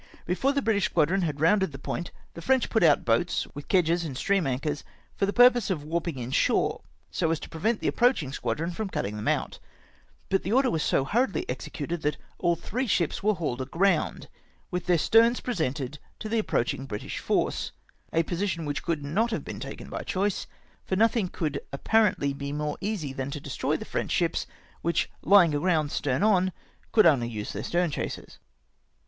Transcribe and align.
Before 0.25 0.51
the 0.51 0.63
British 0.63 0.85
squadron 0.85 1.21
had 1.21 1.39
rounded 1.39 1.71
the 1.73 1.77
point, 1.77 2.09
the 2.33 2.41
French 2.41 2.67
out 2.81 3.05
boats, 3.05 3.45
with 3.53 3.67
kedges 3.67 4.03
and 4.03 4.17
stream 4.17 4.47
anchors, 4.47 4.83
for 5.15 5.27
the 5.27 5.31
purpose 5.31 5.69
of 5.69 5.83
warping 5.83 6.17
in 6.17 6.31
shore, 6.31 6.81
so 7.11 7.29
as 7.29 7.39
to 7.41 7.49
prevent 7.49 7.81
the 7.81 7.91
approachuig 7.91 8.33
squadron 8.33 8.71
from 8.71 8.89
cutting 8.89 9.15
them 9.15 9.27
out; 9.27 9.59
but 10.29 10.41
the 10.41 10.51
order 10.53 10.71
was 10.71 10.81
so 10.81 11.05
hurriedly 11.05 11.47
executed, 11.47 12.01
that 12.01 12.17
all 12.39 12.55
three 12.55 12.87
sliips 12.87 13.21
were 13.21 13.35
hauled 13.35 13.61
aground, 13.61 14.27
with 14.71 14.87
theh 14.87 14.97
sterns 14.97 15.39
pre 15.39 15.53
sented 15.53 15.99
to 16.17 16.27
the 16.27 16.39
approaching 16.39 16.87
British 16.87 17.19
force; 17.19 17.71
a 18.11 18.23
position 18.23 18.65
which 18.65 18.81
could 18.81 19.03
not 19.05 19.29
have 19.29 19.45
been 19.45 19.59
taken 19.59 19.87
by 19.87 20.01
choice, 20.01 20.47
for 20.83 20.95
nothing 20.95 21.27
could 21.27 21.61
apparently 21.71 22.33
be 22.33 22.51
more 22.51 22.75
easy 22.81 23.13
than 23.13 23.29
to 23.29 23.39
destroy 23.39 23.77
the 23.77 23.85
French 23.85 24.11
sliips, 24.19 24.47
which, 24.81 25.11
lying 25.21 25.53
aground 25.53 25.91
stern 25.91 26.23
on, 26.23 26.51
could 26.91 27.05
only 27.05 27.29
use 27.29 27.53
their 27.53 27.61
stern 27.63 27.91
chasers. 27.91 28.39